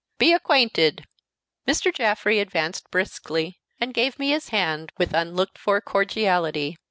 [0.17, 1.05] "Be acquainted!"
[1.67, 1.93] Mr.
[1.93, 6.79] Jaffrey advanced briskly, and gave me his hand with unlooked for cordiality.